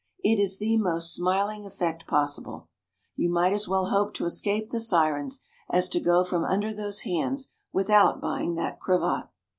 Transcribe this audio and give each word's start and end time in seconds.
It 0.23 0.39
is 0.41 0.57
the 0.57 0.77
most 0.77 1.13
smiling 1.13 1.63
effect 1.63 2.07
possible!" 2.07 2.69
You 3.15 3.29
might 3.29 3.53
as 3.53 3.67
well 3.67 3.89
hope 3.91 4.15
to 4.15 4.25
escape 4.25 4.71
the 4.71 4.79
sirens, 4.79 5.41
as 5.69 5.87
to 5.89 5.99
go 5.99 6.23
from 6.23 6.43
under 6.43 6.73
those 6.73 7.01
hands 7.01 7.49
without 7.71 8.19
buying 8.19 8.55
that 8.55 8.79
cravat. 8.79 9.27